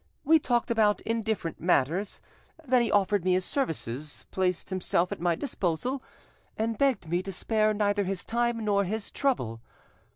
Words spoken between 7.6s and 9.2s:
neither his time nor his